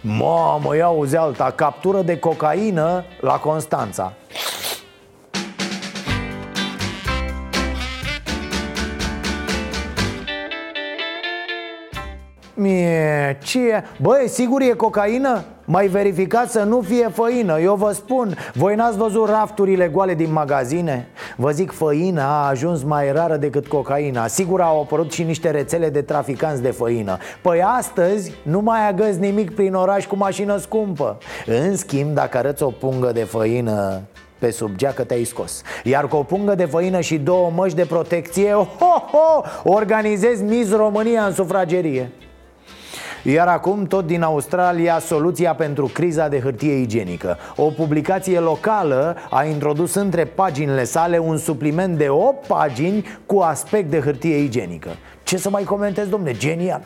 [0.05, 4.13] Mamă, ia uzi alta, captură de cocaină la Constanța.
[12.55, 13.85] Mie, ce e?
[14.01, 15.45] Băi, sigur e cocaină?
[15.65, 17.61] Mai verificat să nu fie făină.
[17.61, 21.09] Eu vă spun, voi n-ați văzut rafturile goale din magazine?
[21.37, 24.27] Vă zic, făina a ajuns mai rară decât cocaina.
[24.27, 27.19] Sigur au apărut și niște rețele de traficanți de făină.
[27.43, 31.19] Păi astăzi nu mai agăzi nimic prin oraș cu mașină scumpă.
[31.47, 34.01] În schimb, dacă arăți o pungă de făină
[34.39, 35.63] pe sub geacă te-ai scos.
[35.85, 38.65] Iar cu o pungă de făină și două măști de protecție ho,
[39.13, 42.11] ho, Organizezi Miss România în sufragerie
[43.23, 47.39] iar acum, tot din Australia, soluția pentru criza de hârtie igienică.
[47.57, 53.91] O publicație locală a introdus între paginile sale un supliment de 8 pagini cu aspect
[53.91, 54.91] de hârtie igienică.
[55.23, 56.83] Ce să mai comentez, domne, genial!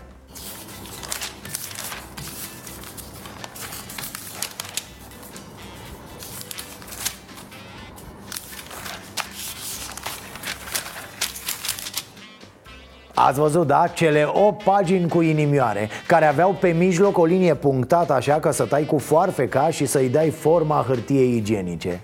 [13.27, 13.87] Ați văzut, da?
[13.95, 18.65] Cele 8 pagini cu inimioare Care aveau pe mijloc o linie punctată așa Că să
[18.65, 22.01] tai cu foarfeca și să-i dai forma hârtiei igienice.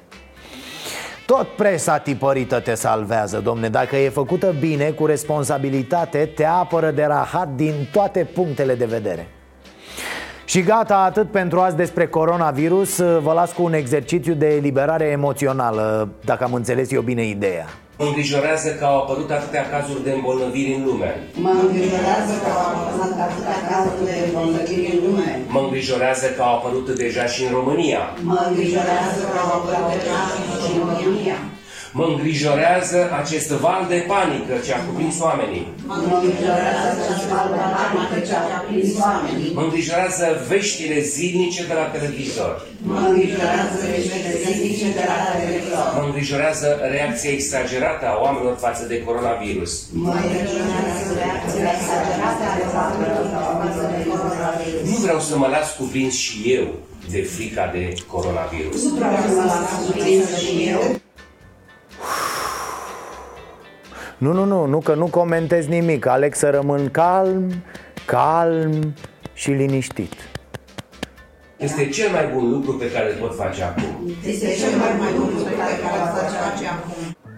[1.27, 3.69] Tot presa tipărită te salvează, domne.
[3.69, 9.29] Dacă e făcută bine, cu responsabilitate Te apără de rahat din toate punctele de vedere.
[10.45, 12.97] Și gata, atât pentru azi despre coronavirus.
[12.99, 17.67] Vă las cu un exercițiu de eliberare emoțională Dacă am înțeles eu bine ideea
[18.03, 21.11] Mă îngrijorează că au apărut atâtea cazuri de îmbolnăviri în lume.
[21.45, 25.31] Mă îngrijorează că au apărut atâtea cazuri de îmbolnăviri în lume.
[25.55, 28.03] Mă îngrijorează că au apărut deja și în România.
[28.31, 31.39] Mă îngrijorează că au apărut deja și în România.
[31.99, 35.65] Mă îngrijorează acest val de panică ce a cuprins oamenii.
[35.91, 39.51] Mă îngrijorează acest val de panică ce a cuprins oamenii.
[39.57, 42.53] Mă îngrijorează veștile zilnice de la televizor.
[42.91, 45.87] Mă îngrijorează veștile zilnice de la televizor.
[45.97, 49.73] Mă îngrijorează reacția exagerată a oamenilor față de coronavirus.
[50.05, 53.25] Mă îngrijorează reacția exagerată a oamenilor
[53.63, 54.83] față de coronavirus.
[54.91, 56.67] Nu vreau să mă las cuprins și eu
[57.15, 58.79] de frica de coronavirus.
[58.85, 60.83] Nu vreau să mă las cuprins și eu
[64.23, 66.07] Nu, nu, nu, nu că nu comentez nimic.
[66.07, 67.53] Alex să rămân calm,
[68.07, 68.95] calm
[69.33, 70.13] și liniștit.
[71.57, 73.85] Este cel mai bun lucru pe care îl pot face acum.
[74.27, 76.93] Este cel mai mai bun lucru pe care poate face acum.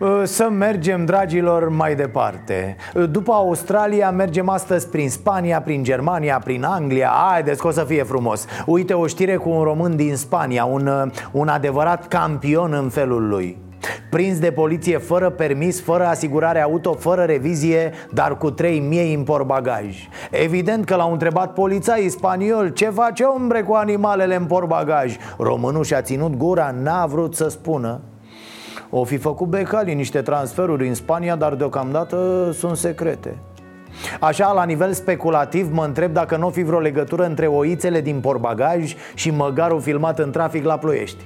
[0.08, 2.76] Uh, Să mergem, dragilor, mai departe.
[2.94, 7.10] Uh, După Australia mergem astăzi prin Spania, prin Germania, prin Anglia.
[7.30, 8.46] Haideți că o să fie frumos.
[8.66, 13.28] Uite o știre cu un român din Spania Un, uh, un adevărat campion în felul
[13.28, 13.62] lui
[14.10, 19.22] Prins de poliție fără permis, fără asigurare auto, fără revizie, dar cu trei miei în
[19.22, 25.16] portbagaj Evident că l-au întrebat polițaii spaniol Ce face ombre cu animalele în portbagaj?
[25.38, 28.00] Românul și-a ținut gura, n-a vrut să spună.
[28.90, 33.38] O fi făcut Becali niște transferuri în Spania, dar deocamdată sunt secrete.
[34.20, 38.20] Așa, la nivel speculativ, mă întreb dacă nu o fi vreo legătură între oițele din
[38.20, 41.24] porbagaj și măgarul filmat în trafic la Ploiești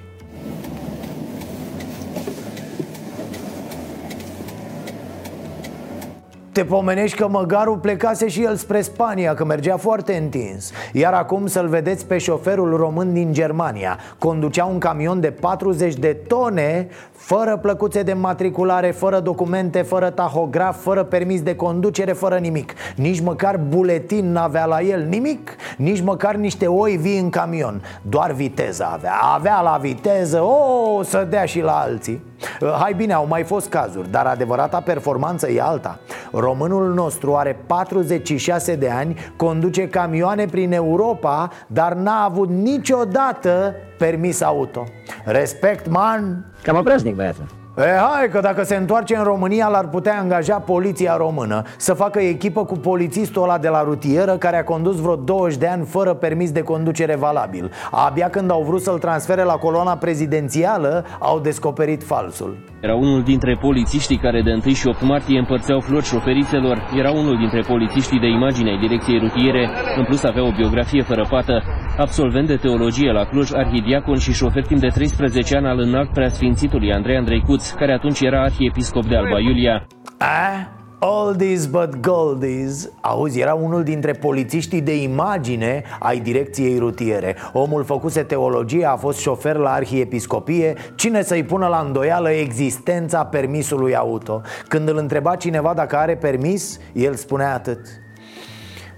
[6.58, 10.72] Te pomenești că măgarul plecase și el spre Spania, că mergea foarte întins.
[10.92, 13.98] Iar acum să-l vedeți pe șoferul român din Germania.
[14.18, 16.88] Conducea un camion de 40 de tone
[17.18, 22.74] Fără plăcuțe de matriculare, fără documente, fără tahograf, fără permis de conducere, fără nimic.
[22.96, 27.82] Nici măcar buletin n-avea la el, nimic Nici măcar niște oi vii în camion.
[28.02, 29.14] Doar viteza avea.
[29.34, 32.22] Avea la viteză, o, să dea și la alții.
[32.60, 35.98] Uh, Hai bine, au mai fost cazuri, dar adevărata performanță e alta.
[36.32, 44.42] Românul nostru are 46 de ani, conduce camioane prin Europa, dar n-a avut niciodată permis
[44.42, 44.84] auto
[45.24, 46.44] Respect, man!
[46.62, 47.46] Cam obraznic, băiatul.
[47.78, 52.20] E, hai că dacă se întoarce în România L-ar putea angaja poliția română Să facă
[52.20, 56.14] echipă cu polițistul ăla de la rutieră Care a condus vreo 20 de ani fără
[56.14, 62.02] permis de conducere valabil Abia când au vrut să-l transfere la coloana prezidențială Au descoperit
[62.02, 66.76] falsul Era unul dintre polițiștii care de 1 și 8 martie împărțeau flori șoferițelor.
[66.96, 69.70] Era unul dintre polițiștii de imagine ai direcției rutiere.
[69.96, 71.62] În plus avea o biografie fără pată.
[71.96, 76.92] Absolvent de teologie la Cluj, arhidiacon și șofer timp de 13 ani al înalt preasfințitului
[76.92, 79.86] Andrei Andreicuț, care atunci era arhiepiscop de Alba Iulia.
[80.18, 80.72] A?
[81.00, 88.22] Oldies but goldies Auzi, era unul dintre polițiștii de imagine ai direcției rutiere Omul făcuse
[88.22, 94.40] teologie, a fost șofer la arhiepiscopie Cine să-i pună la îndoială existența permisului auto?
[94.68, 97.80] Când îl întreba cineva dacă are permis, el spunea atât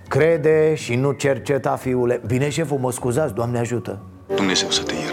[0.09, 4.03] Crede și nu cerceta, fiule Bine, șeful, mă scuzați, Doamne ajută
[4.35, 5.10] Dumnezeu să te ierte.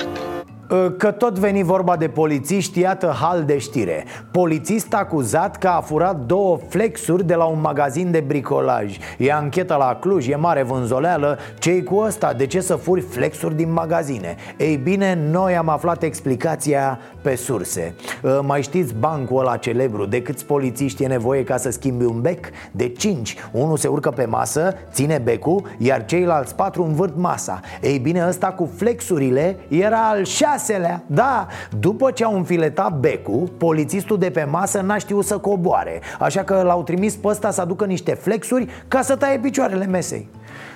[0.97, 4.05] Că tot veni vorba de polițiști, iată hal de știre.
[4.31, 8.97] Polițist acuzat că a furat două flexuri de la un magazin de bricolaj.
[9.17, 11.37] E anchetă la Cluj, e mare vânzoleală.
[11.59, 12.33] Ce cu ăsta?
[12.33, 14.35] De ce să furi flexuri din magazine?
[14.57, 17.95] Ei bine, noi am aflat explicația pe surse.
[18.23, 20.05] Uh, Mai știți bancul ăla celebru?
[20.05, 22.45] De câți polițiști e nevoie ca să schimbi un bec?
[22.71, 23.35] De cinci.
[23.51, 27.59] Unul se urcă pe masă, ține becul Iar ceilalți patru învârt masa.
[27.81, 30.23] Ei bine, ăsta cu flexurile era al
[30.57, 31.47] șaselea Da,
[31.79, 36.61] după ce au înfiletat becul Polițistul de pe masă n-a știut să coboare Așa că
[36.61, 40.29] l-au trimis pe ăsta să aducă niște flexuri Ca să taie picioarele mesei.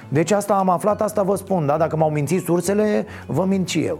[0.10, 1.78] Deci asta am aflat, asta vă spun, da?
[1.78, 4.00] Dacă m-au mințit sursele, vă mint și eu.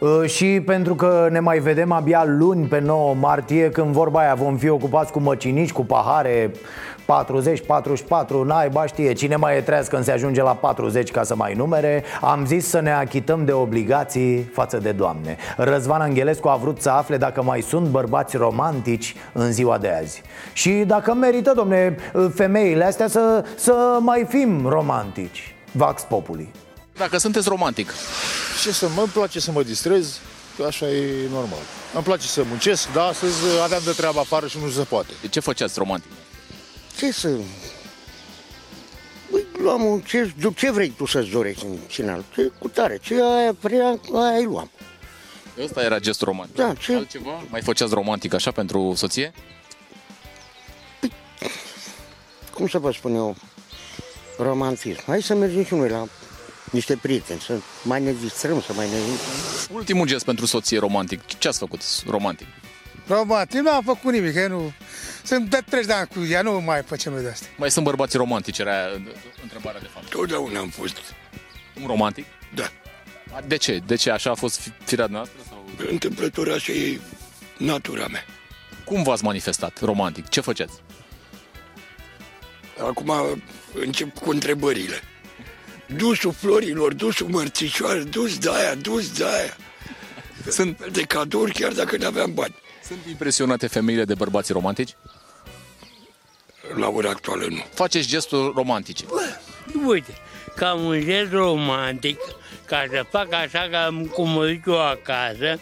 [0.00, 4.34] Uh, Și pentru că ne mai vedem abia luni pe 9 martie Când vorba aia
[4.34, 6.50] vom fi ocupați cu măcinici, cu pahare
[7.04, 11.34] 40, 44, naiba știe Cine mai e treaz când se ajunge la 40 ca să
[11.36, 16.56] mai numere Am zis să ne achităm de obligații față de doamne Răzvan Angelescu a
[16.56, 21.52] vrut să afle dacă mai sunt bărbați romantici în ziua de azi Și dacă merită,
[21.56, 21.96] domne,
[22.34, 26.50] femeile astea să, să mai fim romantici Vax Populi
[26.96, 27.92] Dacă sunteți romantic,
[28.62, 30.18] Ce să mă, îmi place să mă distrez,
[30.56, 31.58] că așa e normal.
[31.94, 35.12] Îmi place să muncesc, dar astăzi aveam de treabă afară și nu se poate.
[35.30, 36.10] ce făceați romantic?
[36.96, 37.28] Ce să...
[39.30, 40.00] Băi, luam un...
[40.00, 42.24] Ce, ce vrei tu să-ți dorești în final?
[42.34, 44.70] Ce cu tare, ce aia vrea, aia îi luam.
[45.62, 46.56] Ăsta era gestul romantic.
[46.56, 46.94] Da, ce?
[46.94, 47.44] Altceva?
[47.48, 49.32] Mai făceați romantic așa pentru soție?
[52.54, 53.36] Cum să vă spun eu?
[54.38, 55.02] Romantism.
[55.06, 56.06] Hai să mergem și noi la
[56.70, 58.96] niște prieteni, să mai ne distrăm, să mai ne...
[59.72, 61.38] Ultimul gest pentru soție romantic.
[61.38, 62.46] Ce ați făcut romantic?
[63.06, 64.72] Romantic, nu am făcut nimic, că nu...
[65.24, 67.46] Sunt de 30 de ani cu ea, nu mai facem noi de asta.
[67.56, 68.76] Mai sunt bărbați romantici, era
[69.42, 70.08] întrebarea de fapt.
[70.08, 70.96] Totdeauna am fost.
[71.80, 72.24] Un romantic?
[72.54, 72.70] Da.
[73.46, 73.82] De ce?
[73.86, 74.10] De ce?
[74.10, 75.38] Așa a fost fi- firea noastră?
[75.48, 75.64] Sau...
[75.90, 77.00] Întâmplător așa e
[77.58, 78.24] natura mea.
[78.84, 80.28] Cum v-ați manifestat romantic?
[80.28, 80.72] Ce făceați?
[82.80, 83.12] Acum
[83.74, 85.00] încep cu întrebările.
[85.86, 89.56] Dusul florilor, dusul mărțișoare, dus de aia, dus de aia.
[90.50, 90.86] Sunt...
[90.92, 92.54] De cadouri chiar dacă nu aveam bani.
[92.86, 94.96] Sunt impresionate femeile de bărbați romantici?
[96.76, 97.64] La ora actuală nu.
[97.74, 99.04] Faceți gesturi romantice.
[99.86, 100.14] Uite,
[100.56, 102.18] cam un gest romantic,
[102.66, 105.58] ca să fac așa ca cum mă duc eu acasă,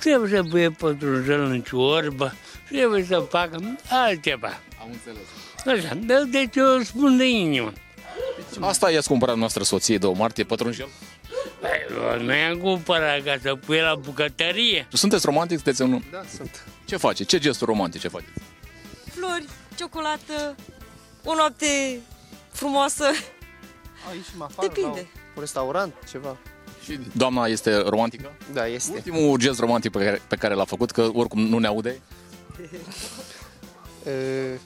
[0.00, 2.34] trebuie să pui pătrunjel în ciorbă,
[2.68, 3.50] trebuie să fac
[3.90, 4.60] altceva.
[4.80, 5.84] Am înțeles.
[5.84, 7.72] Așa, de- deci eu spun de inimă.
[8.60, 10.88] Asta i-ați cumpărat noastră soție de o martie, pătrunjel?
[11.60, 14.86] Păi, nu i-am cumpărat ca să pui la bucătărie.
[14.92, 15.56] Sunteți romantic?
[15.56, 16.02] Sunteți un...
[16.10, 16.64] Da, sunt.
[16.84, 17.24] Ce face?
[17.24, 18.30] Ce gesturi romantice faceți?
[19.14, 19.44] Flori,
[19.76, 20.54] ciocolată,
[21.24, 22.00] o noapte
[22.52, 23.04] frumoasă.
[24.10, 24.88] Aici mă afară, Depinde.
[24.98, 26.36] la un restaurant, ceva.
[26.84, 28.36] Și doamna este romantică?
[28.52, 28.92] Da, este.
[28.92, 32.00] Ultimul gest romantic pe care, pe care l-a făcut, că oricum nu ne aude,
[34.06, 34.58] E,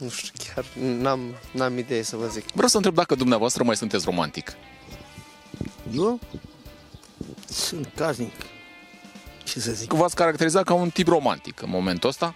[0.00, 1.20] nu știu, chiar n-am,
[1.52, 2.44] n-am idee să vă zic.
[2.52, 4.52] vreau să întreb dacă dumneavoastră mai sunteți romantic.
[5.94, 6.18] Eu
[7.48, 8.32] sunt casnic.
[9.44, 9.92] Ce să zic?
[9.92, 12.34] V-ați caracterizat ca un tip romantic în momentul ăsta?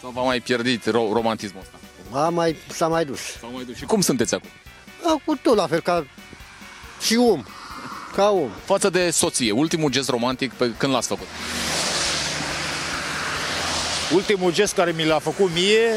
[0.00, 1.78] Sau v-a mai pierdit ro- romantismul ăsta?
[2.18, 3.20] A mai, s-a mai dus.
[3.40, 3.76] S-a mai dus.
[3.76, 4.48] Și cum sunteți acum?
[5.06, 6.06] Acum tot la fel ca
[7.00, 7.44] și om.
[8.14, 8.50] Ca om.
[8.64, 11.26] Față de soție, ultimul gest romantic pe când l-ați făcut?
[14.14, 15.88] Ultimul gest care mi l-a făcut mie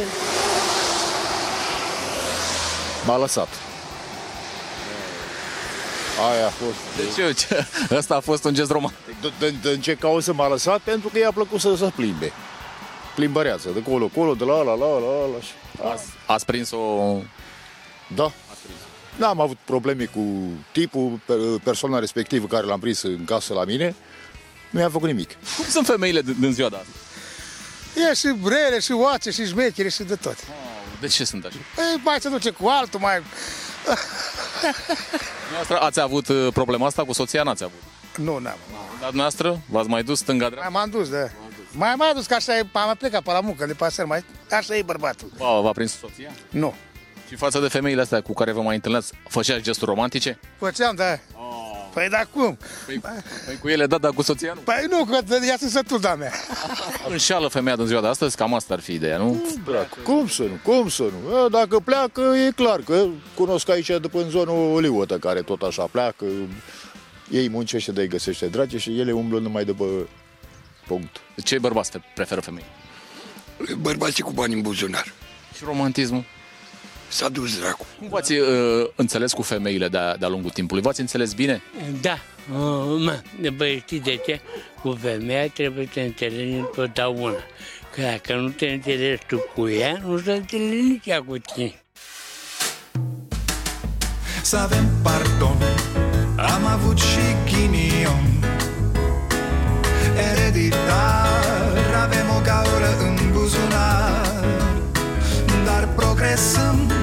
[3.05, 3.47] m-a lăsat.
[6.31, 6.75] Aia a fost.
[7.15, 9.21] Deci ce, ăsta a fost un gest romantic.
[9.21, 10.79] De, de, de în ce cauză m-a lăsat?
[10.79, 12.31] Pentru că i-a plăcut să se plimbe.
[13.15, 15.41] Plimbăreață, de colo, colo, de la la la la la.
[15.41, 15.51] Și...
[15.91, 16.77] Ați, ați prins-o...
[18.15, 18.31] Da.
[19.15, 20.23] N-am avut probleme cu
[20.71, 23.95] tipul, pe- persoana respectivă care l-am prins în casă la mine.
[24.69, 25.29] Nu i-a făcut nimic.
[25.57, 26.89] Cum sunt femeile din din ziua de azi?
[28.09, 30.37] E și brele, și oace, și șmechere, și de tot.
[31.03, 31.57] De ce sunt așa?
[31.57, 33.21] E, mai se duce cu altul, mai...
[35.41, 37.43] Dumneavoastră ați avut uh, problema asta cu soția?
[37.43, 37.81] N-ați avut.
[38.17, 38.57] Nu, n-am.
[38.99, 40.69] Dar dumneavoastră v-ați mai dus stânga-dreapta?
[40.69, 41.27] Mai m-am dus, da.
[41.71, 44.23] Mai m-am dus, că așa e, am plecat pe la muncă de pasări, mai...
[44.51, 45.31] Așa e bărbatul.
[45.37, 46.31] V-a, v-a prins soția?
[46.49, 46.73] Nu.
[47.27, 50.39] Și față de femeile astea cu care vă mai întâlneați, făceați gesturi romantice?
[50.57, 51.19] Făceam, da.
[51.93, 52.57] Păi da cum?
[52.85, 53.01] Păi,
[53.45, 54.59] păi cu ele da, dar cu soția nu.
[54.59, 56.31] Păi nu, că ea sunt sătul da mea.
[57.09, 59.43] Înșeală femeia din ziua de astăzi, cam asta ar fi ideea, nu?
[59.65, 61.37] Dracu, cum să nu, cum să nu?
[61.45, 65.61] E, Dacă pleacă, e clar că cunosc aici după în zona o liută care tot
[65.61, 66.25] așa pleacă,
[67.29, 69.85] ei muncește de îi găsește dragi și ele umblă numai după
[70.87, 71.17] punct.
[71.43, 72.65] Ce bărbați fe- preferă femei?
[73.79, 75.13] Bărbații cu bani în buzunar.
[75.55, 76.23] Și romantismul?
[77.13, 77.85] S-a dus dracu.
[77.99, 78.47] Cum v-ați uh,
[78.95, 80.83] înțeles cu femeile de-a, de-a lungul timpului?
[80.83, 81.61] V-ați înțeles bine?
[82.01, 82.17] Da,
[82.53, 83.21] uh, mă,
[83.55, 84.39] băi, știi de ce?
[84.81, 87.37] Cu femeia trebuie să te înțelegi întotdeauna.
[87.95, 91.83] Că dacă nu te înțelegi tu cu ea, nu se înțelegi nici ea cu tine.
[94.41, 95.57] Să avem pardon
[96.37, 98.43] Am avut și ghinion
[100.31, 104.43] Ereditar Avem o gaură în buzunar
[105.65, 107.02] Dar progresăm